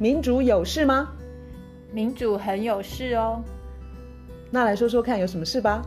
[0.00, 1.12] 民主有事吗？
[1.92, 3.44] 民主很有事哦。
[4.50, 5.82] 那来说说看，有什么事吧？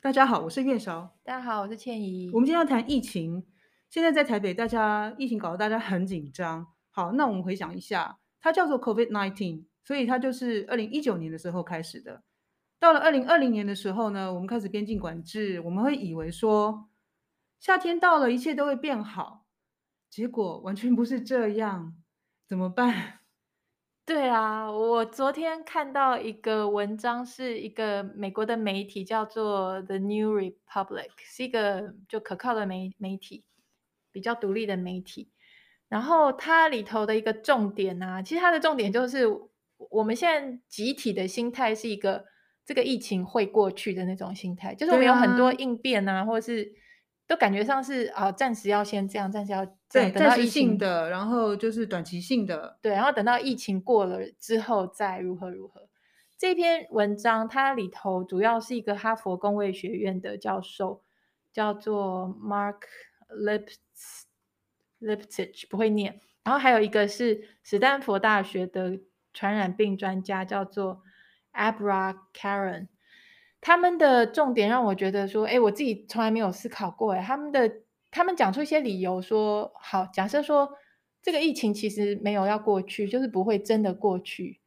[0.00, 1.14] 大家好，我是月韶。
[1.22, 2.30] 大家好，我是倩怡。
[2.32, 3.44] 我们今天要谈疫情。
[3.90, 6.66] 现在在台北，大家疫情搞得大家很紧张。
[6.88, 12.22] 好，那我们回想一下，它叫做 COVID-19，所以它就是二零一九年的时候开始的。
[12.80, 16.88] 到了二零二零年的时候呢，我们开始边境管制，我们会以为说。
[17.60, 19.46] 夏天到了，一切都会变好，
[20.08, 21.96] 结果完全不是这样，
[22.46, 23.18] 怎么办？
[24.06, 33.44] 对啊，我昨天看到一个文章，是一个美国的媒体叫做 The New Republic，是一个就可靠的媒媒体，
[34.12, 35.30] 比较独立的媒体。
[35.88, 39.26] 然后它里头的一个重点啊，其实它的重点就是
[39.90, 42.24] 我们现在集体的心态是一个
[42.64, 46.72] 这个疫情会过去的那种心态，就是我们有很多应变啊，或者是。
[47.28, 55.88] 都感觉上是啊，暂时要先这样，暂时要对，等到疫情的，然后就是短期性的，对，然后等到疫情过了之后再如何如何。
[56.38, 61.02] 这篇文章它里头主要是一个哈佛公卫学院的教授，
[61.52, 62.80] 叫做 Mark
[63.28, 64.22] Lipsitch,
[65.00, 69.00] Lipsitch 不会念，然后还有一个是史丹佛大学的
[69.34, 71.02] 传染病专家，叫做
[71.52, 72.88] Abra Karen。
[73.60, 77.70] 他们的重点让我觉得说，哎，我自己从来没有思考过，哎，他们的
[78.10, 80.70] 他们讲出一些理由说，好，假设说
[81.20, 84.60] 这个疫情其实没有要过去，就是不会真的过去，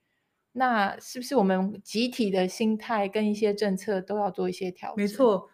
[0.52, 4.98] 那是不是我们集体的心态跟一些政策都要做一些调整？
[4.98, 5.50] 没错，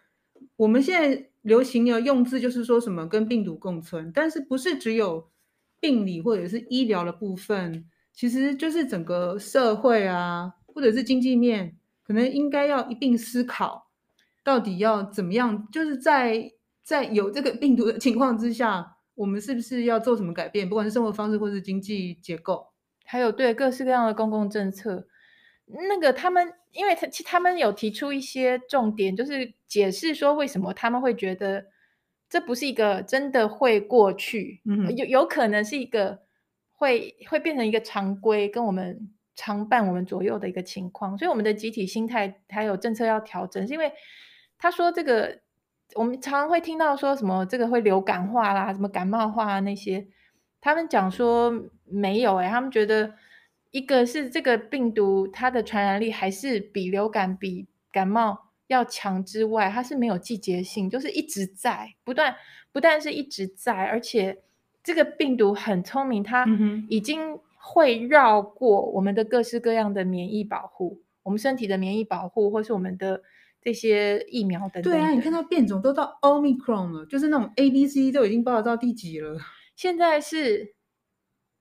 [0.56, 5.30] 我们现在流行的用字就是说什么跟病毒共存，但是不是只有
[5.78, 11.76] 病理或者是医疗的部分，其实就是整个社会啊，或者是经济面。
[12.08, 13.90] 可能应该要一并思考，
[14.42, 15.68] 到底要怎么样？
[15.70, 16.50] 就是在
[16.82, 20.66] 在有这个病毒的情况之下，我们是不是要做什么改变？
[20.66, 22.68] 不管是生活方式或是经济结构，
[23.04, 25.06] 还有对各式各样的公共政策，
[25.66, 31.66] 那个他们，因为他他们有提出一些重点，就是解释说为什么他们会觉得
[32.30, 36.20] 这不是一个真的会过去，嗯，有有可能是一个
[36.72, 39.10] 会会变成一个常规，跟我们。
[39.38, 43.92] 常伴我们左右的一个情况，所以我们的集体心态还有政策要调整，是因为
[44.58, 45.38] 他说这个，
[45.94, 50.08] 我们常常会听到说什么这个会流感化啦，什么感冒化啊那些，
[50.60, 51.52] 他们讲说
[51.84, 53.14] 没有哎，他们觉得
[53.70, 62.34] 一个是这个病毒它的传染力还是比流感比感冒要强之外，它是没有季节性，就是一直在不断，
[62.72, 64.42] 不但是一直在，而且
[64.82, 66.44] 这个病毒很聪明，它
[66.88, 67.38] 已经。
[67.70, 73.20] 会绕过我们的各式各样的免疫保护，我们身体的免疫保护，或是我们的
[73.60, 74.84] 这些疫苗等等。
[74.84, 79.38] 对啊，你看它变种都到 Omicron 了，就是那种 A、B、C 都已经不知道到第几了。
[79.76, 80.74] 现在是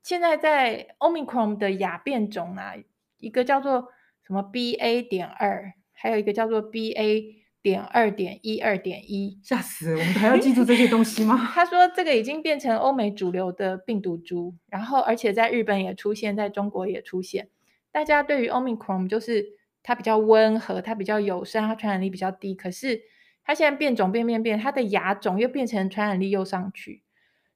[0.01, 2.73] 现在在 Omicron 的亚变种啊，
[3.17, 3.89] 一个叫做
[4.25, 7.35] 什么 BA 点二，还有一个叫做 BA。
[7.69, 9.91] 点二点一二点一，吓死！
[9.91, 11.35] 我们还要记住这些东西吗？
[11.53, 17.49] 他说这个已经变成欧美主流的病毒株，然后而且在日本也出现，在中国也出现。
[17.91, 19.45] 大家对于 Omicron 就是
[19.83, 22.55] 它比较温和，它比较友善，它传染力比较低。
[22.55, 23.01] 可是
[23.43, 27.03] 它现在变种变变变，它的亚种又变成传染力又上去，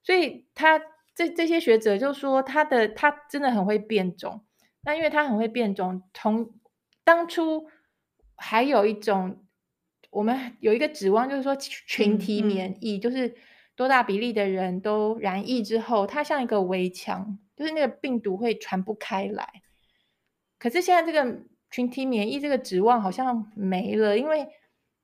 [0.02, 0.78] 所以他
[1.14, 4.44] 这这些学者就说他的他真的很会变种。
[4.82, 6.50] 那因为他很会变种，从
[7.02, 7.66] 当初
[8.36, 9.38] 还有一种。
[10.12, 13.34] 我们有一个指望，就是说群体免疫，嗯嗯，就是
[13.74, 19.48] 多大比例的人都染疫之后，它像一个围墙，就是那个病毒会传不开来。
[20.58, 21.40] 可是现在这个
[21.70, 24.46] 群体免疫这个指望好像没了，因为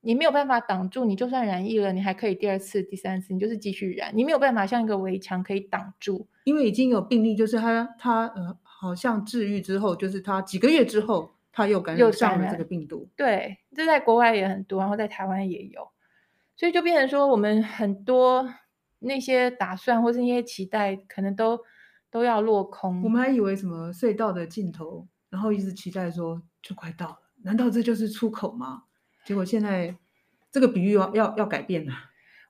[0.03, 6.29] 你没有办法挡住，你就算染疫了，你还可以第二次、第三次，你就是继续染，你没有办法像一个围墙可以挡住。
[6.45, 11.31] 因为已经有病例，就是他他呃，好像治愈之后，就是他几个月之后。
[11.59, 15.91] 他又感染上了这个病毒，对，这在国外也很多，然后在台湾也有，
[16.55, 18.49] 所以就变成说，我们很多
[19.01, 21.59] 那些打算或是那些期待，可能都
[22.13, 23.03] 都要落空。
[23.03, 28.85] 我们还以为什么隧道的尽头，然后一直期待说就快到了，难道这就是出口吗？
[29.25, 29.93] 结果现在
[30.53, 31.93] 这个比喻要要要改变了。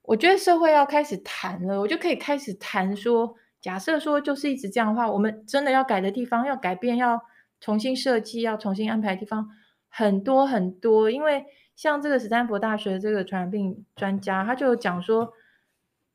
[0.02, 7.22] 我觉得社会要开始谈了，我就可以开始谈说，假设说就是一直这样的话，我们真的要改的地方要改变要。
[7.60, 9.48] 重新设计要重新安排的地方
[9.88, 11.44] 很多很多，因为
[11.74, 15.32] 像这个史丹佛大学的这个传染病专家，他就讲说，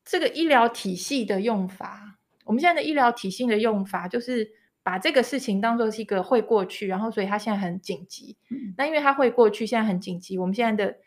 [0.06, 4.51] 这个医疗体系的用法，我们现在的医疗体系的用法，就是
[4.84, 8.38] 把这个事情当做是一个会过去，然后所以他现在很紧急。
[8.78, 10.98] 那因为他会过去，现在很紧急，我们现在的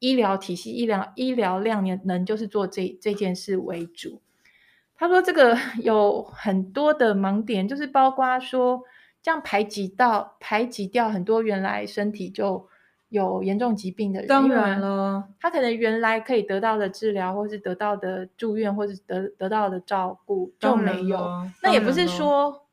[0.00, 4.20] 医疗体系、医疗医疗量能就是做这这件事为主。
[4.96, 8.82] 他说这个 有很多的盲点，就是包括说
[9.22, 12.68] 这样排挤到排挤掉很多原来身体就
[13.08, 21.18] 有严重疾病的人，当然了，他可能原来可以得到的治疗，或是得到的住院，或是得得到的照顾就没有。
[21.62, 22.66] 那也不是说，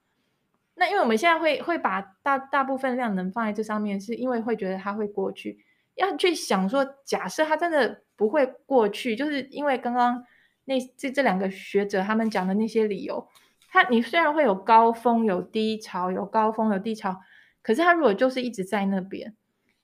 [0.76, 5.60] 那因为我们现在会会把大大部分量能放在这上面，是因为会觉得它会过去。
[5.96, 10.24] 要去想说，假设它真的不会过去，就是因为刚刚。
[10.70, 13.26] 那这这两个学者他们讲的那些理由，
[13.68, 17.22] 他你虽然会有高峰有低潮，有高峰有低潮，
[17.62, 19.36] 可是他如果就是一直在那边，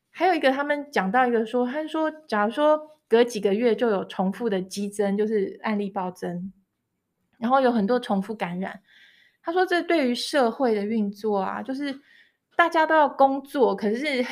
[0.10, 6.52] 还有一个他们讲到一个说，他说假如说隔几个月就有重复的激增，就是案例暴增，
[7.38, 8.82] 然后有很多重复感染，
[9.42, 12.00] 他说这对于社会的运作啊，就是
[12.56, 14.24] 大家都要工作，可是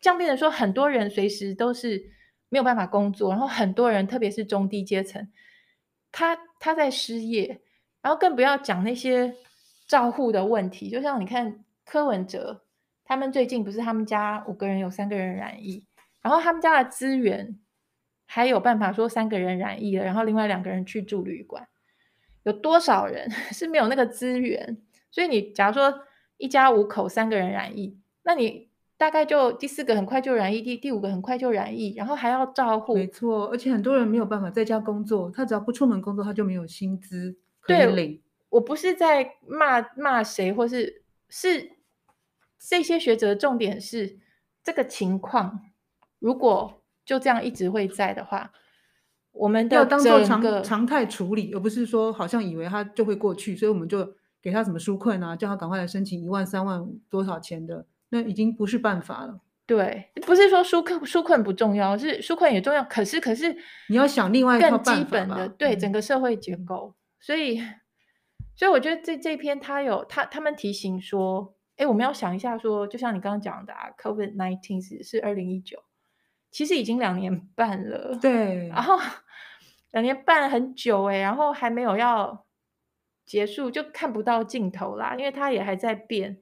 [0.00, 2.16] 这样变成说很多人随时都是。
[2.50, 5.30] 没有办法工作，然后很多人，特别是中低阶层，
[6.10, 7.60] 他他在失业，
[8.02, 9.34] 然后更不要讲那些
[9.86, 10.88] 照护的问题。
[10.88, 12.62] 就像你看柯文哲，
[13.04, 15.84] 他们最近不是他们家五个人有三个人染疫，
[16.22, 17.58] 然后他们家的资源
[18.26, 21.66] 还有办法说三个人染疫了，然后另外两个人去住旅馆，
[22.44, 24.78] 有多少人 是没有那个资源？
[25.10, 26.00] 所以你假如说
[26.36, 28.68] 一家五口三个人染疫，那你。
[28.98, 32.96] 大概就第四个很快就染疫，第第五个很快就染疫，然后还要照护。
[32.96, 37.38] 没错，而且很多人没有办法在家工作，他只要不出门工作，他就没有薪资。
[37.68, 41.72] 对，我不是在骂骂谁，或是是
[42.58, 44.18] 这些学者的重点是
[44.64, 45.60] 这个情况，
[46.18, 48.50] 如果就这样一直会在的话，
[49.32, 57.86] 我们的要当做常常态处理，而不是说好像以为他就会过去，所以我们就给他什么纾困啊，叫他赶快来申请一万三万多少钱的。
[58.10, 59.40] 那已经不是办法了。
[59.66, 62.82] 对，不是说纾困纾困不重要，是纾困也重要。
[62.84, 63.54] 可是，可是
[63.88, 66.94] 你要想另外一套更基本的，对、嗯、整个社会结构。
[67.20, 67.60] 所以，
[68.54, 75.82] 所以我觉得这这篇他有他他们提醒说，哎，我们要想一下说，就像你刚刚讲的啊，COVID nineteen 是是二零一九，
[76.50, 78.18] 其实已经两年半了。
[78.20, 78.98] 对，然后
[79.92, 82.44] 两年半很久哎，然后还没有要
[83.24, 86.40] 结束，就看不到尽头啦，因为它也还在变。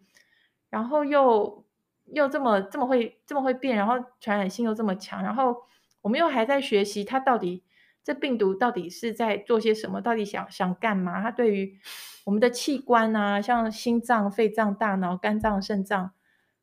[0.68, 1.64] 然后又
[2.06, 5.62] 又这么这么会这么会变，然后传染性又这么强，然后
[6.02, 7.62] 我们又还在学习它到底
[8.06, 11.20] 这病毒到底是在做些什么，到底想想干嘛？
[11.20, 11.76] 它对于
[12.22, 16.12] 我们的器官啊，像心脏、肺脏、大脑、肝脏、肾脏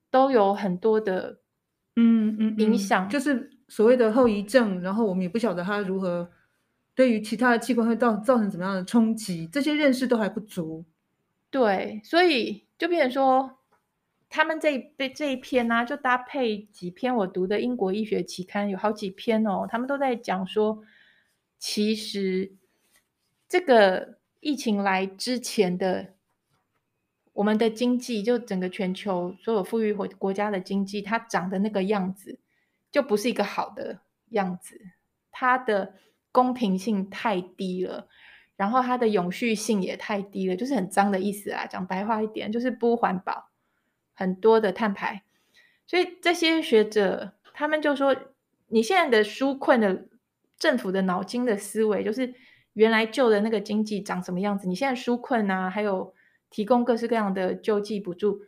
[0.10, 1.40] 都有很多的
[1.98, 4.80] 嗯嗯影响，就是所谓的后遗症。
[4.80, 6.32] 然后我们也不晓得它如何
[6.96, 10.86] 对于其他的器官会造造成怎么样的冲击，这些认识都还不足。
[11.50, 13.58] 对，所以就变成说。
[14.36, 19.68] 他们这一这一篇呢、啊，就搭配几篇我读的英国医学期刊，有好几篇哦。
[19.70, 20.82] 他们都在讲说，
[21.66, 22.58] 其实
[23.48, 26.14] 这个疫情来之前的
[27.32, 32.38] 我们的经济，就整个全球所有富裕国国家的经济，它长的那个样子，
[32.92, 34.02] 就不是一个好的
[34.32, 34.78] 样子。
[35.32, 35.94] 它的
[36.34, 38.10] 公平性太低了，
[38.58, 41.66] 然后它的永续性也太低了，就是很脏的意思啊。
[41.66, 43.50] 讲白话一点，就是不环保。
[44.14, 45.24] 很多的碳排，
[45.88, 48.14] 所以这些学者他们就说，
[48.68, 50.10] 你现在的纾困的
[50.64, 52.34] 政府的脑筋的思维，就是
[52.72, 56.14] 原来旧的那个经济长什么样子，你现在纾困啊，还有
[56.50, 58.40] 提供各式各样的救济补助，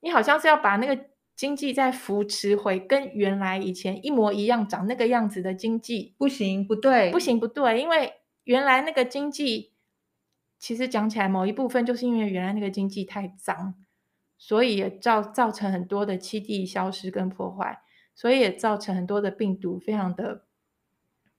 [0.00, 8.12] 你好像是要把那个经济再扶持回跟原来以前一模一样长那个样子的经济，不行，不对，不行，不对，因为
[8.44, 9.72] 原来那个经济
[10.58, 13.74] 其实讲起来某一部分就是因为原来那个经济太脏。
[14.44, 17.78] 所以也造造成很多的栖地消失跟破坏，
[18.12, 20.42] 所以也造成很多的病毒非常的，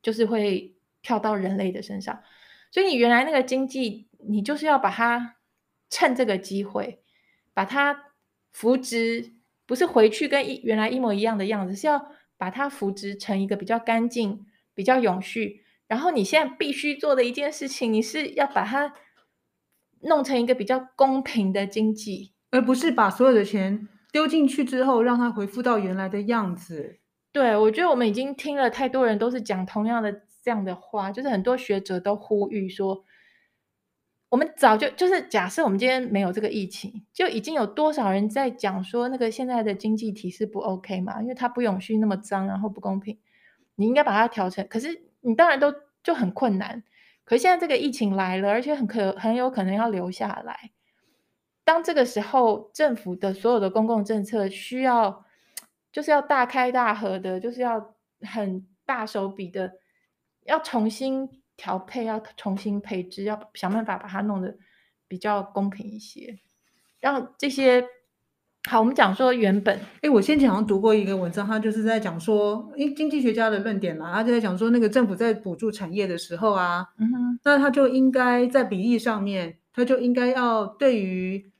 [0.04, 2.22] 就是会跳到人类的身上。
[2.70, 5.38] 所以你原来那个经济，你就是要把它
[5.90, 7.02] 趁这个机会，
[7.54, 8.12] 把它
[8.52, 9.34] 扶植，
[9.66, 15.64] 不是回去跟一原来一模一样的样子，是要把它扶植成一个比较干净、比较永续。
[15.88, 18.94] 然后你现在必须做的一件事情，你是要把它
[20.02, 22.34] 弄成一个比较公平的经济。
[22.50, 27.00] 而不是把所有的钱丢进去之后，让它恢复到原来的样子。
[27.34, 33.04] 对，我觉得我们已经听了太多人都是讲同样的这样的话，就是很多学者都呼吁说，
[34.30, 41.22] 我们早就就是假设我们今天没有这个疫情，就已经有多少人在讲说那个现在的经济体是不 OK 嘛？
[41.24, 43.18] 因为它不永续，那么脏，然后不公平，
[43.76, 44.68] 你应该把它调成。
[44.70, 45.74] 可是你当然都
[46.04, 46.84] 就很困难。
[47.26, 50.70] 可是现在这个疫情来了，而且很可很有可能要留下来。
[51.64, 55.26] 当这个时候，政府的所有的公共政策需要，
[55.94, 59.72] 就是要大开大合的，就是要很大手笔的，
[60.46, 64.58] 要重新调配，要重新配置，要想办法把它弄得
[65.08, 66.40] 比较公平一些，
[67.00, 67.86] 让这些。
[68.70, 81.52] 好，我们讲说原本，哎，我先前好像读过一个文章，他就是在讲说，因经济学家的论点啦，他就在讲说，那个政府在补助产业的时候啊，嗯哼，那他就应该在比例上面，他就应该要对于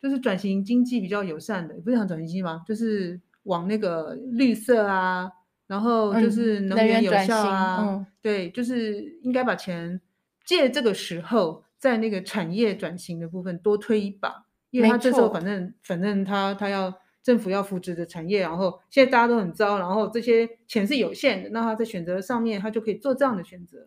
[0.00, 2.62] 就是转型经济比较友善的，不是讲转型经济吗？
[2.64, 5.28] 就是往那个绿色啊，
[5.66, 10.00] 然后就是能源有效啊，嗯嗯、对，就是应该把钱
[10.44, 14.44] 借这个时候在那个产业转型的部分多推一把。
[14.70, 23.86] 因为他这时候反正反正他他要政府要扶持的产业，然后现在大家都很糟，然后这些钱是有限的，那他在选择上面他就可以做这样的选择。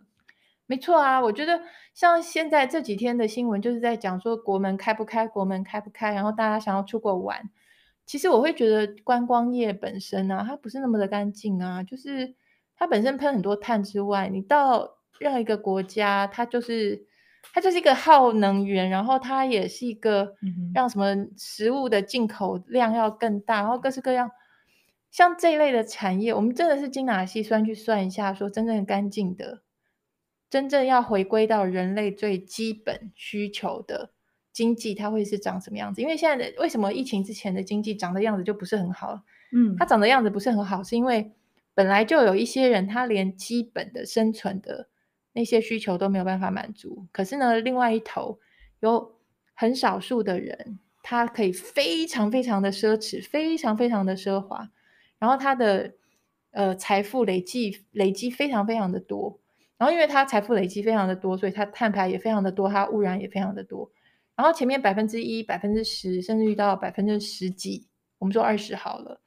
[0.66, 1.62] 没错啊，我觉得
[1.94, 7.50] 像现在这几天的新闻就是在讲说国门开不开，国门开不开，然后大家想要出国玩。
[8.10, 12.34] 其实我会觉得观光业本身啊，它不是那么的干净啊，就是
[12.76, 17.06] 它本身喷很多碳之外，你到任何一个国家，它就是。
[17.54, 20.36] 它就是一个耗能源，然后它也是一个
[20.74, 24.30] 让什么食物的进口量要更大，然后各式各样
[25.10, 29.62] 像这一类的产业，我们真的是精打细算去算一下，说真正干净的，
[30.50, 34.12] 真正要回归到人类最基本需求的
[34.52, 36.02] 经济，它会是长什么样子？
[36.02, 39.24] 因为现在的为什么疫情之前的经济长的样子就不是很好？
[39.52, 41.32] 嗯，它长的样子不是很好，是因为
[41.74, 44.90] 本来就有一些人，他连基本的生存的。
[45.32, 48.40] 那些需求都没有办法满足，可是呢，另外一头
[48.80, 49.16] 有
[49.54, 54.72] 很少数的人，他可以非常非常的奢侈，非常非常的奢华，
[55.20, 55.94] 然后他的
[56.52, 59.40] 呃财富累积累积非常非常的多，
[59.78, 63.92] 然后因为他财富累积非常的多，所以他碳排也非常的多，他污染也非常的多，
[64.40, 67.86] 然后前面百分之一、百分之十，甚至于到百分之十几，
[68.20, 69.20] 我们说二十好了，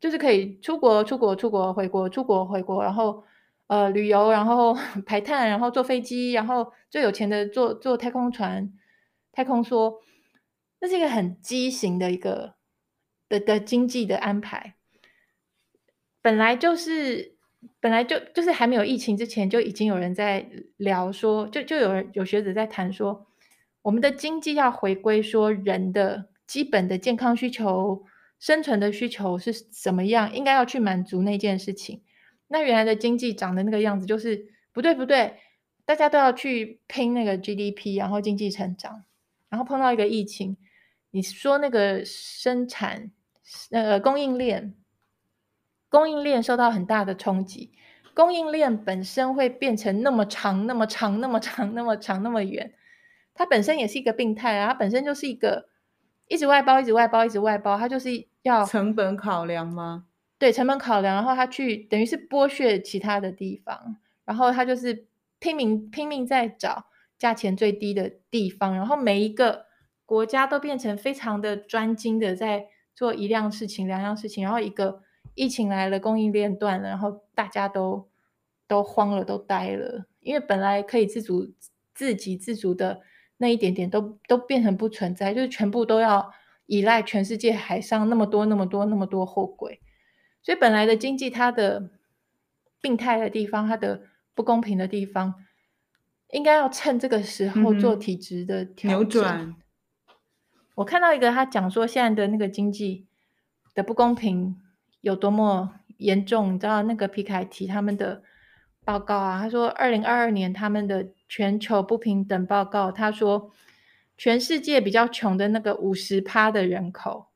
[0.00, 3.22] 就是可以出国、出国、出国、回国、出国、回国，然后。
[3.68, 4.72] 呃，旅游，然后
[5.04, 8.72] 排碳，然后坐飞机，然后最有钱的坐坐太空船、
[9.32, 9.92] 太空梭，
[10.80, 12.54] 那是一个很畸形的一个
[13.28, 14.76] 的的经济的安排。
[16.22, 17.34] 本来就是，
[17.80, 23.26] 本来就就是还没有疫情之前，就已经有人在聊说，就就有人有学者在谈说，
[23.86, 28.04] 我们的经济要回归说人的基本的健康需求、
[28.40, 32.02] 生存的需求是怎么样，应该要去满足那件事情。
[32.48, 35.36] 那原来的经济长的那个样子就是不对不对，
[35.84, 39.04] 大家都要去拼那个 GDP，然后经济成长，
[39.48, 40.56] 然后碰到一个疫情，
[41.12, 43.12] 你说那个生产
[43.70, 44.74] 那个供应链
[45.88, 47.70] 供应链受到很大的冲击，
[48.14, 52.74] 供应链本身会变成那么长那么长那么长那么长那么远，
[53.36, 55.68] 它本身也是一个病态啊，它本身就是一个
[56.28, 60.06] 一直外包一直外包一直外包，它就是要成本考量吗？
[60.38, 65.06] 对成本考量，然后他去等于是剥削其他的地方，然后他就是
[65.38, 66.84] 拼命拼命在找
[67.18, 69.64] 价钱最低的地方，然后每一个
[70.04, 75.00] 国家都变成非常的专精的在做一样事情、两样事情，然后一个
[75.34, 78.06] 疫情来了，供应链断了，然后大家都
[78.68, 81.54] 都慌了，都呆了，因为本来可以自主、
[81.94, 83.00] 自给自足的
[83.38, 86.32] 那一点点都都变成不存在，就是全部都要
[86.66, 89.80] 依赖全世界海上那么多、那么多、那么多货柜。
[90.42, 91.90] 所以本来的经济，它的
[92.80, 94.02] 病态的地方，它的
[94.34, 95.34] 不公平的地方，
[96.30, 98.98] 应该要趁这个时候做体质的调整。
[99.00, 99.56] 扭转。
[100.76, 103.06] 我看到一个他讲说，现在的那个经济
[103.74, 104.60] 的不公平
[105.00, 108.22] 有多么严重，你知道那个皮凯提他们的
[108.84, 109.40] 报告啊？
[109.40, 113.50] 他说，二零二二年他们的全球不平等报告，他说，
[114.16, 117.28] 全世界比较穷的那个五十趴的人口，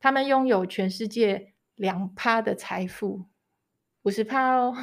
[0.00, 1.52] 他们拥有全世界。
[1.78, 3.26] 两趴的财富，
[4.02, 4.76] 五十趴哦，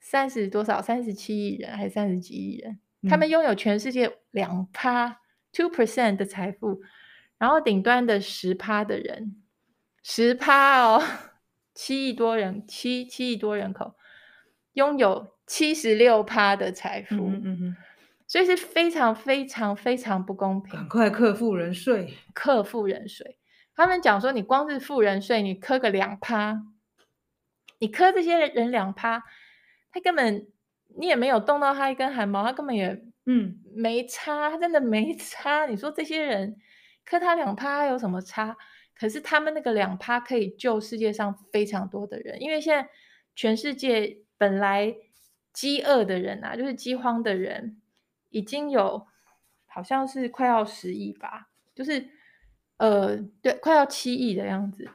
[0.00, 0.82] 三十多少？
[0.82, 2.80] 三十七亿人还是三十几亿人？
[3.02, 5.20] 嗯、他们拥有全世界两趴
[5.52, 6.82] two percent 的财富，
[7.38, 9.40] 然后顶端的十趴的人，
[10.02, 11.00] 十趴哦，
[11.72, 13.94] 七亿多人，七七亿多人口，
[14.72, 17.76] 拥有七十六趴的财富，嗯嗯嗯，
[18.26, 20.72] 所以是非常非常非常不公平。
[20.72, 23.38] 赶快克富人税，克富人税。
[23.74, 26.62] 他们讲说，你光是富人税，你磕个两趴，
[27.78, 29.22] 你磕这些人两趴，
[29.90, 30.46] 他根本
[30.96, 35.66] 你也没有动到他一根汗毛，他根本也嗯没差，他真的没差。
[35.66, 36.56] 你说这些人
[37.04, 38.56] 磕他两趴有什么差？
[38.94, 42.88] 可是他们那个两趴可以救世界上非常多的人，因为现在
[43.34, 44.94] 全世界本来
[45.52, 47.80] 饥饿的人啊，就是饥荒的人，
[48.30, 49.06] 已经有
[49.66, 52.08] 好像是快要十亿吧，就是。
[52.78, 54.90] 呃，对，快要七亿的样子。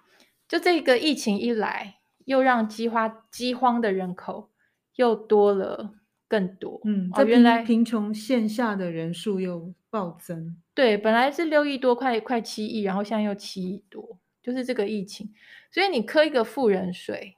[0.46, 4.50] 就这个疫情一来，又让饥荒饥荒的人口
[4.96, 5.94] 又多了
[6.28, 6.82] 更多。
[6.84, 10.58] 嗯，哦，原来贫穷线下的人数又暴增。
[10.74, 15.34] 对，本来是六亿多，快快七亿，然后现在又七亿多，就是这个疫情。
[15.72, 17.38] 所以你磕一个富人税，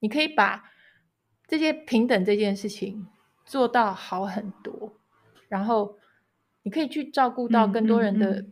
[0.00, 0.70] 你可以把
[1.48, 3.06] 这些平等这件事情
[3.44, 4.92] 做到好很多，
[5.48, 5.96] 然后
[6.62, 8.44] 你可以去照顾到更多人的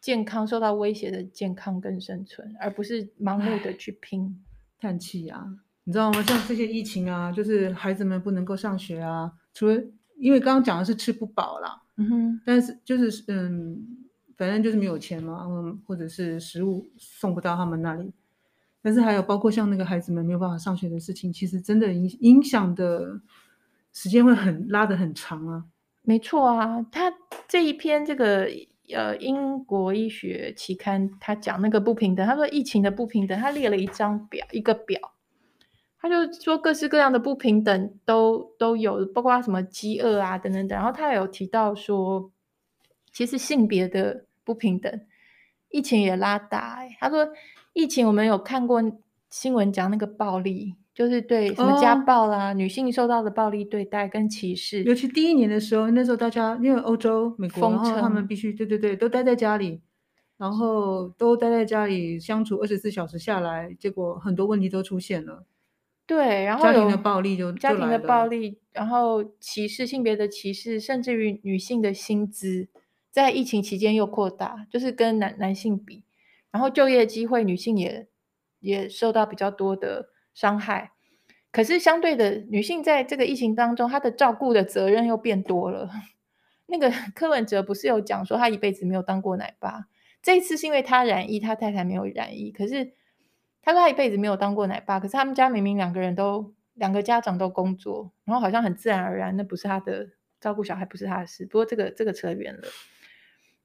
[0.00, 4.42] 健康受到威胁的健康跟生存，而不是盲目的去拼。
[4.80, 5.44] 叹气啊，
[5.82, 6.22] 你知道吗？
[6.22, 9.74] 像这些疫情啊，就是孩子们不能够上学啊，除了
[10.16, 18.12] 因为刚刚讲的是吃不饱啦，嗯哼，但是就是嗯，反正就是没有钱嘛，嗯，或者是食物送不到他们那里。
[18.80, 23.20] 但是还有包括像那个孩子们没有办法上学的事情，其实真的影影响的
[23.92, 25.64] 时间会很拉得很长啊。
[26.02, 27.12] 没错啊，他
[27.48, 28.48] 这一篇这个
[28.94, 34.98] 呃英国医学期刊，他讲那个不平等，他说疫情的不平等，他列了一张表，一个表，
[36.00, 40.78] 他就说各式各样的不平等都都有，包括什么饥饿啊等等等。
[40.78, 42.30] 然后他有提到说，
[43.12, 45.00] 其实性别的不平等，
[45.68, 46.96] 疫情也拉大，欸。
[47.00, 47.28] 他说。
[47.72, 48.82] 疫情我们有看过
[49.30, 54.82] 新闻讲那个暴力，就是对什么家暴啦、哦，女性受到的暴力对待跟歧视。
[54.84, 59.80] 尤其第一年的时候，那时候大家因为欧洲、美国，然后他们必须对对对都待在家里，
[60.38, 65.44] 然后都待在家里相处二十四小时下来，结果很多问题都出现了。
[66.06, 72.66] 对，然后家庭的暴力就家庭的暴力，然后歧视性别的歧视，甚至于女性的薪资
[73.10, 76.02] 在疫情期间又扩大，就是跟男男性比。
[76.50, 78.08] 然后就业机会，女性也
[78.60, 80.92] 也受到比较多的伤害。
[81.50, 85.90] 可是相对的，女性在这个疫情当中，她的照顾的责任又变多了。
[86.66, 89.86] 那个 柯文哲不是有讲说，他一辈子没有当过奶爸，
[90.20, 92.52] 这一次是因为他染疫，他太太没有染疫。
[92.52, 92.92] 可是
[93.62, 101.46] 他说他一辈子没有当过奶爸，可是他们家明明两个人都两个家长都工作，然后好像很自然而然，那不是他的照顾小孩，不是他的事。
[101.46, 102.68] 不过这个这个扯远了。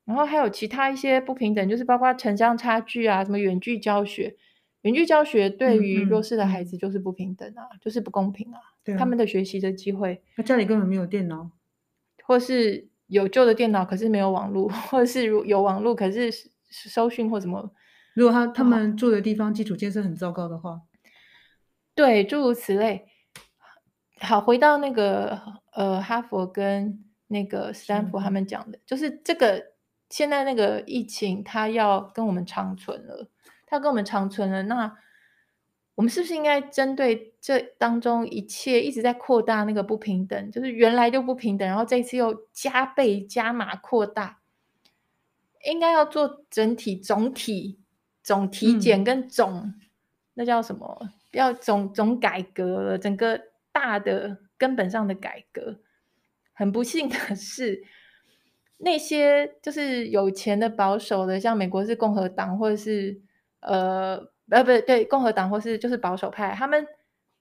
[0.05, 4.35] 然后还有其他一些不平等，就是包括城乡差距啊，什么远距教学，
[4.81, 8.59] 远距教学对于弱势的孩子就是不平等啊，嗯嗯、就是不公平啊。
[8.97, 11.49] 他们的学习的机会，他家里根本没有电脑，
[12.25, 16.29] 或是有旧的电脑，可是没有网络，或者是有网络，可是
[16.69, 17.73] 收讯或什么。
[18.13, 20.81] 如果他他们住的地方基础建设很糟糕的话，
[21.95, 23.05] 对，诸如此类。
[24.19, 25.39] 好，回到那个
[25.71, 29.71] 呃，哈佛跟那个斯坦福他们讲的，就是这个。
[30.13, 33.27] 现在那个疫情，它要跟我们长存了，
[33.65, 34.61] 它跟我们长存了。
[34.61, 34.95] 那
[35.95, 40.51] 我们是不是应该针对这当中一切一直在扩大那个不平等？
[40.51, 44.41] 就是原来就不平等，然后这次又加倍加码扩大，
[45.65, 47.79] 应该要做整体、总体、
[48.21, 49.81] 总体检跟总、嗯、
[50.35, 51.09] 那叫什么？
[51.31, 55.79] 要总总改革了，整个大的根本上的改革。
[56.53, 57.83] 很不幸的是。
[58.83, 63.21] 那些就是有钱的保守的，像美国是共和党，或者是
[63.61, 64.17] 呃
[64.49, 66.85] 呃不对，对共和党，或是就是保守派，他们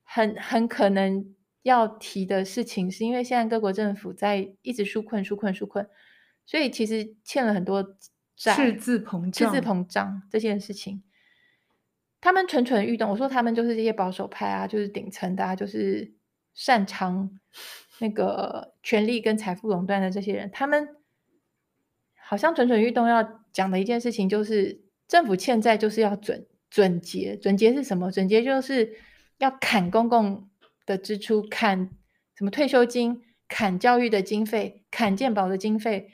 [0.05, 5.89] 很很可能要提的事情，是因为现在各国政府在一直纾困、纾困、纾困，
[6.47, 7.83] 所以其实欠了很多
[8.37, 11.03] 债，赤字膨胀、赤字膨胀这件事情，
[12.21, 13.11] 他们蠢蠢欲动。
[13.11, 16.15] 我说他们就是这些保守派啊，就是顶层的啊，就是
[16.55, 17.31] 擅长
[17.99, 21.02] 那个权力跟财富垄断的这些人，他们。
[22.33, 28.11] 好像蠢蠢欲动要讲的一件事情，就是政府欠债就是要准准结，准结是什么？
[28.11, 28.91] 准结就是
[29.37, 30.49] 要砍公共
[30.87, 31.91] 的支出，砍
[32.35, 36.09] 什么退休金，砍教育的经费，砍健保的经费，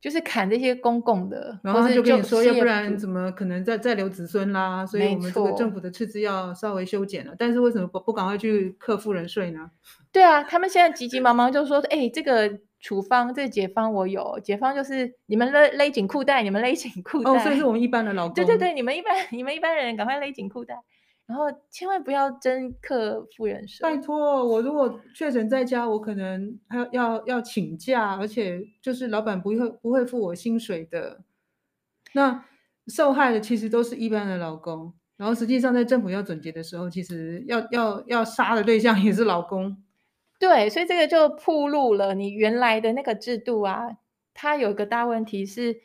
[0.00, 1.58] 就是砍这些公共的。
[1.64, 4.86] 然后他就跟你说，要不然怎么可能再再留子孙啦？
[4.86, 7.34] 所以我们这个政府的赤字要稍微修剪了。
[7.36, 9.68] 但是为什么不不赶快去克富人税呢？
[10.12, 12.60] 对啊，他们现在急急忙忙就说，哎，这个。
[12.78, 17.30] 处方这、解方我有，解方就是你们勒勒紧裤带，你们勒紧裤带。
[17.30, 18.34] 哦，所以是我们一般的老公。
[18.36, 20.74] 对对对，你们一般你们一般人赶快勒紧裤带，
[21.26, 23.82] 然后千万不要征课富人税。
[23.82, 31.20] 拜托，我如果确诊在家，我可能还要要要请假，而且就是老板不会不会付我薪水的。
[32.12, 32.44] 那
[32.86, 39.82] 受害的其实都是一般的老公，然后实际上在政府要总结的时候，其实要要要杀的对象也是劳工。
[40.38, 43.96] 对，所以这个就暴露了你原来的那个制度啊，
[44.34, 45.80] 它有一个大问题是，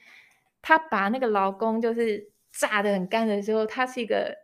[0.62, 4.36] 它把那个劳工就是榨得很干的时候，它是一个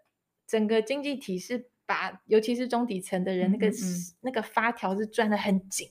[0.47, 5.89] 整个经济体是把，尤其是中底层的人，那个嗯嗯那个发条是转得很紧，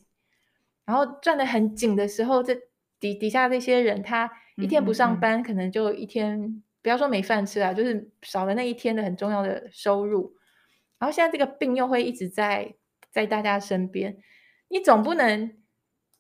[0.86, 2.54] 然后转得很紧的时候，这
[2.98, 10.34] 底底下这些人，他一天不上班，可能就一天不要说没饭吃啊，就是少了那一天的很重要的收入。
[10.98, 12.74] 然后现在这个病又会一直在
[13.16, 14.18] 在大家身边，
[14.68, 15.56] 你总不能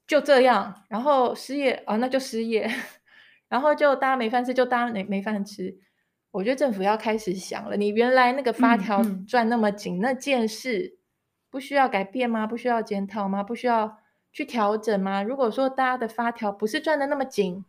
[0.06, 2.70] 就这样，然后失业哦，那就失业，
[3.48, 5.76] 然后就大家没饭吃，就大家没没饭吃。
[6.30, 10.98] 我觉得政府要开始想了，你原来那个发条转那么紧，嗯嗯、那件事
[11.50, 12.46] 不需要改变吗？
[12.46, 13.42] 不需要检讨吗？
[13.42, 13.98] 不需要
[14.32, 15.22] 去调整吗？
[15.22, 17.62] 如果说大家的发条不是转的那么紧，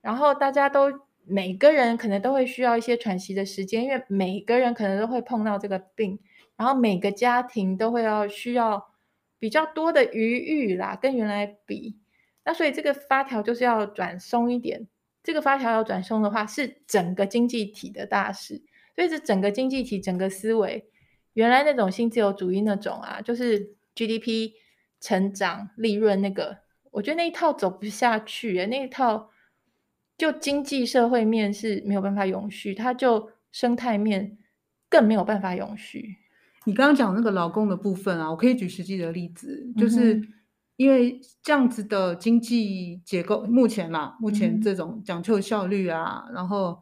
[0.00, 6.18] 然后大家都每个人可能都会需要一些喘息的时间，因为每个人可能都会碰到这个病，
[6.56, 8.94] 然后每个家庭都会要需要
[9.38, 11.98] 比较多的余裕啦，跟原来比，
[12.44, 14.86] 那所以这个发条就是要转松一点。
[15.22, 18.62] 这个发条要转松的话，是整个经济体的大事，
[18.94, 20.88] 所以是整个经济体整个思维。
[21.32, 24.52] 原来那种新自由主义那种啊，就是 GDP
[25.00, 26.58] 成长、利润那个，
[26.92, 29.30] 我觉得那一套走不下去，那一套
[30.16, 34.36] 就经济社会面是没有办法永续，它就生态面
[34.88, 36.16] 更没有办法永续。
[36.64, 40.14] 你刚刚讲那个劳工的部分啊，我可以举实际的例子，就是。
[40.14, 40.32] 嗯
[40.76, 46.78] 因为这样子的经济结构，目前啦，目前这种讲求效率啊，嗯、然后，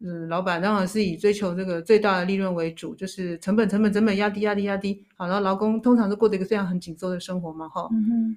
[0.00, 5.06] 嗯，老板当然是以追求这个最大的利润为主，就是成本、成本、成本压低、压低、压低。
[5.16, 7.88] 好，然后劳工通常都过着一个非常很紧凑的生活嘛，哈。
[7.90, 8.36] 嗯哼。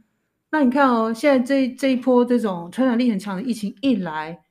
[0.51, 4.41] 那你看哦，现在这这一波这种传染力很强的疫情一来，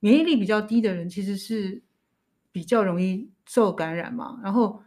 [0.00, 1.82] 免疫力比较低的人其实是
[2.52, 4.80] 比较容易受感染嘛，然后。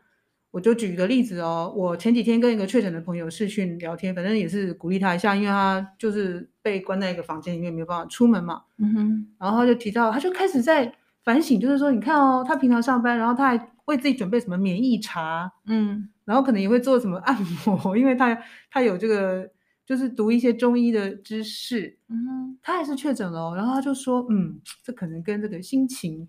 [0.49, 8.63] 我就举一个例子哦，我前几天跟一个确诊的朋友视讯聊天，反正也是鼓励他一下，因为他就是被关在一个房间里面，没有办法出门嘛。
[8.77, 9.27] 嗯哼。
[9.37, 10.91] 然后他就提到，他就开始在
[11.23, 18.35] 反省，就是说，你看哦，他平常上班，然后他还为自己准备什么免疫茶，嗯，然后可能也会做什么按摩，因为他
[18.71, 19.47] 他有这个，
[19.87, 21.97] 就是读一些中医的知识。
[22.09, 22.57] 嗯哼。
[22.61, 26.27] 他还是确诊了哦，然后他就说，嗯，这可能跟这个心情。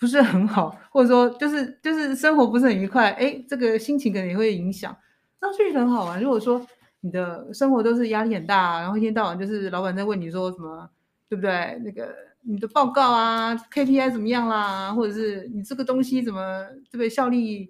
[0.00, 4.96] 不是很好，或者说就是就是生活不是很愉快，哎，这个心情可能也会影响。
[5.40, 6.22] 那确实很好玩。
[6.22, 6.64] 如果说
[7.00, 10.88] 你的生活都是压力很大，然后一天到晚就是老板在问你说什么，
[11.28, 11.80] 对不对？
[11.84, 14.92] 那个你的报告啊，KPI 怎么样啦？
[14.94, 17.68] 或者是你这个东西怎么这个效率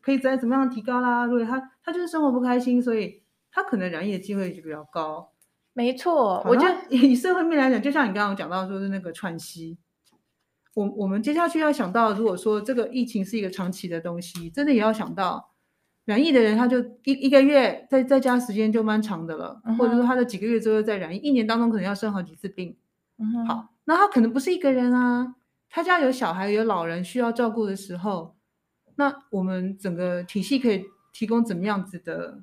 [0.00, 1.26] 可以再怎么样提高啦？
[1.26, 3.21] 如果他他就是生活不开心，所以
[3.52, 5.30] 他可能染疫的机会就比较高。
[5.74, 9.78] 没错，我觉得以社会面来讲，就像你刚刚讲到说的那个喘息。
[10.74, 15.50] 我我们接下去要想到，如果说这个疫情是一个长期的东西，真的也要想到
[16.06, 22.74] 染疫的人，他就一一个月在在家时间就蛮长的了，嗯、或者说他的几个月之后再染疫，一年当中可能要生好几次病。
[23.18, 25.34] 嗯、好，那他可能不是一个人啊，
[25.68, 28.34] 他家有小孩有老人需要照顾的时候，
[28.96, 32.40] 那我们整个体系可以提供怎么样子的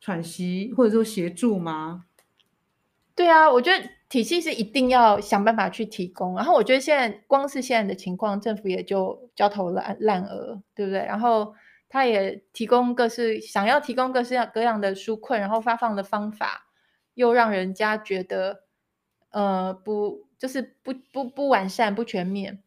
[0.00, 2.06] 喘息或者说协助吗？
[3.14, 3.90] 对啊，我觉得。
[4.08, 11.00] 体系是一定要想办法去提供，然后我觉得现在光是现在的情况，政府也就焦头烂烂额，对不对？
[11.00, 11.52] 然后
[11.88, 16.68] 他也提供各式想要提供各式各样的纾困，然后发放的方法
[17.14, 18.62] 又让人家觉得，
[19.30, 22.62] 呃，不就是不不不完善、不全面，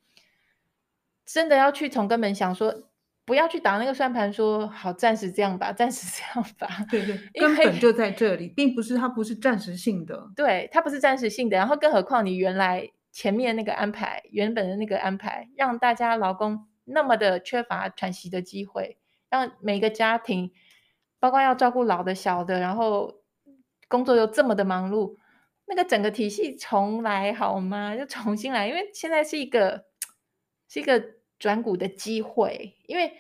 [1.26, 2.89] 真的要去从根本想说。
[3.30, 6.68] 不要去打那个算盘，说好暂时这样吧，暂时这样吧。
[6.90, 10.32] 对对，根本就在这里，并不是它不是暂时性的。
[10.36, 11.56] 对，它不是暂时性的。
[11.56, 18.98] 然后，更何况你原来前面那个安排，原本的那个安排，让大家劳工那么的缺乏喘息的机会，
[19.30, 20.52] 让每个家庭，
[21.20, 23.22] 包括要照顾老的、小的，然后
[23.88, 25.18] 工作又这么的忙碌，
[25.68, 27.96] 那个整个体系重来好吗？
[27.96, 29.86] 就重新来，因为现在是一个，
[30.68, 31.19] 是一个。
[31.40, 33.14] 转股的机会，因为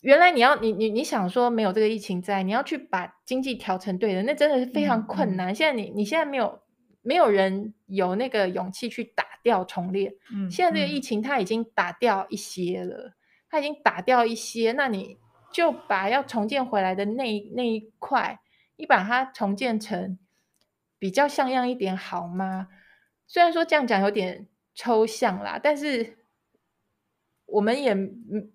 [0.00, 5.50] 原来你要你你你想说没有这个疫情在，你要去把经济调成对的，那真的是非常困难。
[5.50, 6.60] 嗯嗯、现在你你现在没有
[7.02, 10.12] 没有人有那个勇气去打掉重练。
[10.32, 13.14] 嗯，现在这个疫情它已经打掉一些了，
[13.48, 15.16] 它已经打掉一些，那你
[15.52, 18.40] 就把要重建回来的那那一块，
[18.76, 20.18] 你把它重建成
[20.98, 22.68] 比较像样一点好吗？
[23.26, 26.18] 虽然说这样讲有点抽象啦，但是。
[27.46, 27.94] 我们也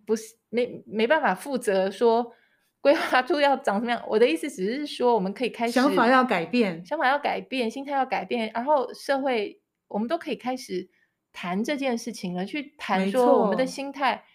[0.06, 2.34] 不是没没办法负责说
[2.82, 4.04] 规划出要长什么样。
[4.08, 10.90] 我的意思只是说，我们可以开始想法要改变，想法要改变，心态要改变，然后社会我们都可以开始
[11.32, 14.26] 谈这件事情了，去谈说我们的心态。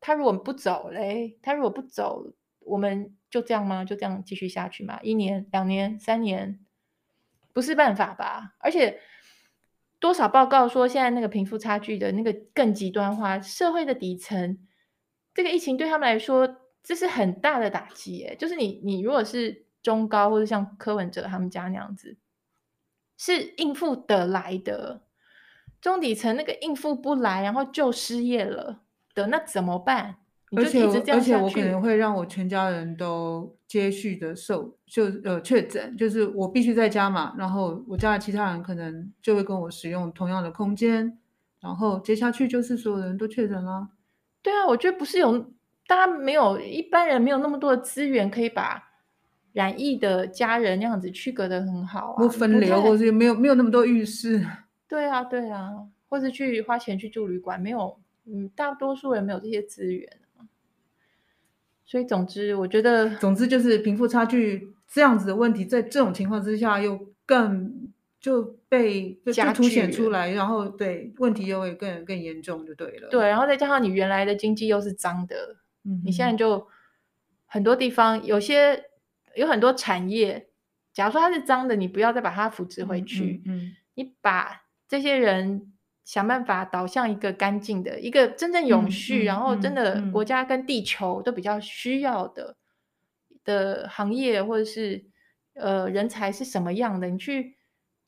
[0.00, 3.84] 他如果不走嘞，他如果不走，我们就这样吗？
[3.84, 4.98] 就这样继续下去吗？
[5.02, 6.58] 一年、两年、三年，
[7.52, 8.54] 不是办法吧？
[8.58, 9.00] 而且。
[10.04, 14.58] 多少报告说，现在那个贫富差距的那个更极端化，社会的底层，
[15.32, 18.22] 这个疫情对他们来说，这是很大的打击。
[18.24, 22.18] 哎，就是你，你如果是中高或者像柯文哲他们家那样子，
[23.16, 25.04] 是应付得来的，
[25.80, 28.82] 中底层那个应付不来，然后就失业了
[29.14, 30.16] 的，那怎么办？
[30.54, 31.20] 你就一直这样下去。
[31.20, 41.18] 而且我可能会让我全家人都接续的受，就呃确诊，就是我必须在家嘛，然后我家的其他人可能就会跟我使用同样的空间，
[41.60, 43.88] 然后接下去就是所有人都确诊了。
[44.42, 45.38] 对啊，我觉得不是有
[45.86, 48.82] 大家没有一般人没有那么多的资源可以把
[49.52, 54.44] 染疫的家人那样子区隔的很好啊，不分流，或是没有没有那么多浴室。
[54.88, 55.70] 对啊，对啊，
[56.08, 60.08] 或是去花钱去住旅馆，没有，嗯，大多数人没有这些资源。
[61.86, 73.08] 所以总之，我觉得，总之就是贫富差距这样子的问题，在这种情况之下又更就被就凸显出来，然后对问题又会更更严重，就对了。
[73.10, 76.66] 对，然后再加上你原来的经济又是脏的，嗯，你现在就
[77.46, 78.84] 很多地方有些
[79.36, 80.48] 有很多产业，
[80.92, 85.70] 假如说它是脏的，你不要再把它扶植回去，嗯，嗯，你把这些人。
[86.04, 92.56] 想办法导向一个干净的、一个真正永续，然后真的国家跟地球都比较需要的、
[93.30, 95.06] 嗯、的行业或者是
[95.54, 97.08] 呃人才是什么样的？
[97.08, 97.56] 你去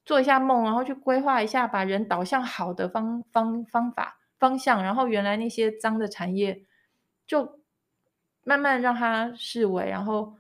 [0.05, 6.65] 做一下梦，然后去规划一下，把人导向好的方方方法方向，然后原来那些脏的产业
[7.27, 7.61] 就
[8.45, 10.37] 慢慢让它视为，然后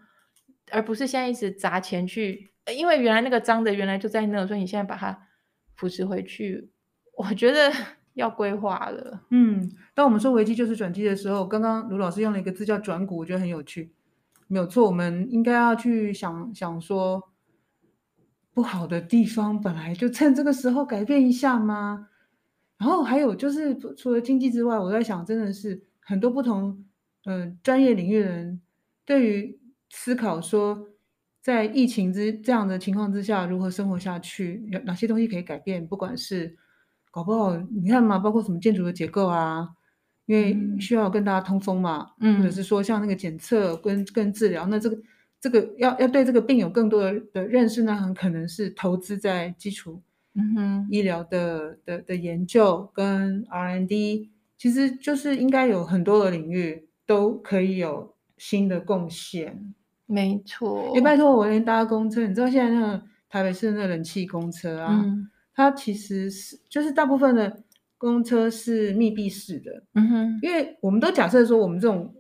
[0.70, 5.26] 而不是现在一直砸钱去，因为原来那个脏的原来就在那，所以你现在把它
[5.74, 6.70] 扶持回去。
[7.16, 7.72] 我觉得
[8.14, 9.20] 要规划了。
[9.30, 13.92] 嗯，当我们说危机就是转机的时候，刚刚卢老师用了一个字叫转股，我觉得很有趣。
[14.46, 17.30] 没有错，我们应该要去想想说，
[18.54, 22.08] 不好的地方本来就趁这个时候改变一下吗？
[22.78, 26.84] 然后还有就是除了经济之外，我在想，真的是很多不同
[27.24, 28.60] 嗯、呃、专业领域的人
[29.04, 30.86] 对于思考说，
[31.42, 36.56] 在疫情之这样的情况之下，如何生活下去，有哪些东西可以改变，不管是。
[37.16, 39.66] 搞不好你看嘛，包括什么建筑的结构啊，
[40.26, 44.98] 因为需要跟大家通风嘛，嗯，或者是说像那个检测跟跟治疗，那这个
[45.40, 50.02] 这个要要对这个病有更多的的认识呢，很可能是投资在基础
[50.34, 50.88] 嗯哼。
[50.90, 59.72] 医疗的的的研究跟 R N D，其实就是应该有很多的领域都可以有新的贡献。
[60.04, 65.00] 没错，也拜托我连搭公车，你知道现在那个台北市那冷气公车啊。
[65.02, 67.64] 嗯它其实是，就是大部分的
[67.96, 72.14] 公车是密闭式的，嗯哼，因为我们都假设说，我们这种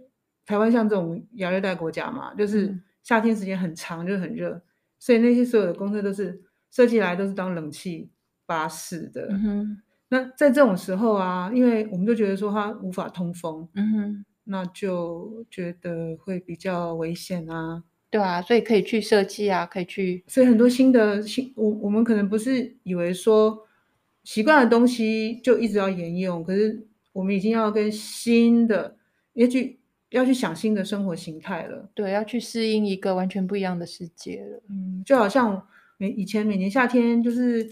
[0.46, 4.62] 台湾像这种亚热带国家嘛，就是夏天时间很长，就很热，
[4.98, 8.10] 所以那些所有的公车都是设计来都是当冷气
[8.46, 9.82] 巴士的，嗯哼。
[10.08, 17.82] 那在这种时候啊，因为我们就觉得说它无法通风，嗯哼，那就觉得会比较危险啊。
[18.16, 20.24] 对啊，所以可以去设计啊，可以去。
[20.26, 23.66] 所以很多新的新，我我们可能不是以为说
[24.24, 28.96] 习惯的东西就一直要沿用，可是我们已经要跟新的，
[29.34, 29.78] 也许
[30.10, 31.90] 要去想新的生活形态了。
[31.92, 34.62] 对，要去适应一个完全不一样的世界了。
[34.70, 35.66] 嗯，就好像
[35.98, 37.70] 每以前每年夏天，就是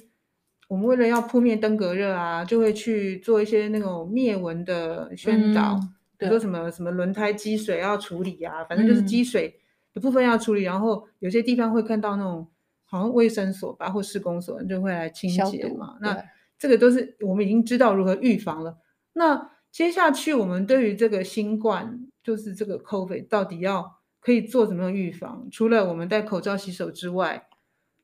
[0.68, 9.48] 我们为了要扑灭登革热啊，就会去做一些那种灭蚊的宣导，嗯、比如说什么什么轮胎积水要处理啊，反正就是积水。
[9.48, 9.60] 嗯
[9.94, 12.46] 有部分要处理，然后有些地方会看到那种
[12.84, 15.96] 好像卫生所吧或施工所，就会来清洁嘛。
[16.00, 16.22] 那
[16.58, 18.76] 这个都是我们已经知道如何预防了。
[19.12, 25.48] 那接下去我们对于这个新冠，就是这个 COVID 到底要可以做怎么样预防？
[25.50, 27.46] 除了我们戴口罩、洗手之外，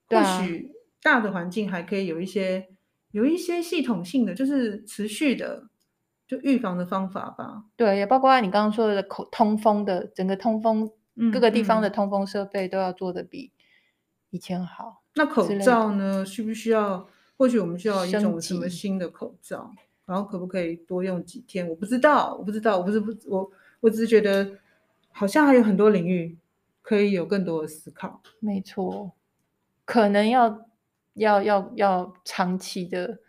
[0.08, 0.72] 或许
[1.02, 2.68] 大的环境还可以有一些
[3.10, 5.64] 有一些系统性的，就是持续的
[6.28, 7.64] 就预防的方法吧。
[7.76, 10.88] 对，也包括你刚刚说的口通风的整个通风。
[11.32, 13.52] 各个地方的通风设备都要做的比
[14.30, 15.02] 以前好。
[15.14, 16.24] 那口罩呢？
[16.24, 17.08] 需不需要？
[17.36, 19.72] 或许我们需要一种什么新的口罩？
[20.06, 21.68] 然后可不可以多用几天？
[21.68, 24.58] 我不知道，我不知道，我不是不我，我只是觉得
[25.10, 26.36] 好像还有很多领域
[26.82, 28.20] 可以有更多的思考。
[28.40, 29.12] 没错，
[29.84, 30.66] 可能要
[31.14, 33.20] 要要要长期的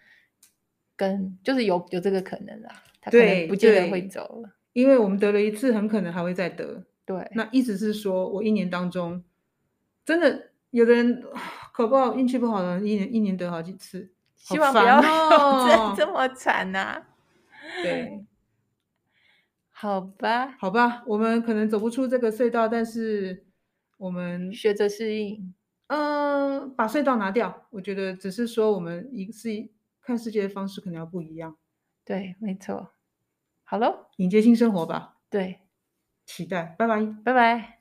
[0.96, 2.84] 跟，就是有有这个可能啊。
[3.00, 6.84] 他可能不见得会走了，因为我们得了一次，很可能还会再得。
[7.12, 9.24] 对，那意思是说，我一年当中，
[10.06, 11.24] 真的有的人
[11.74, 15.02] 搞不好运气不好的，一年一年得好几次，希望不要
[15.95, 17.08] 这这么惨呐、啊。
[17.84, 18.26] 对，
[19.69, 23.45] 好吧，好吧，我们可能走不出这个隧道，但是
[23.97, 25.54] 我们学着适应。
[25.88, 29.50] 嗯、呃，把隧道拿掉，我觉得只是说我们一个是
[30.02, 31.58] 看世界的方式可能要不一样。
[32.06, 32.91] 对，没错。
[33.63, 35.17] 好喽，迎接新生活吧。
[35.30, 35.60] 对。
[36.25, 37.81] 期待，拜拜，拜拜。